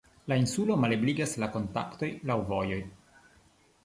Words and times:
La 0.31 0.35
insulo 0.43 0.77
malebligas 0.83 1.35
la 1.43 1.49
kontaktojn 1.57 2.15
laŭ 2.31 2.39
vojoj. 2.53 2.81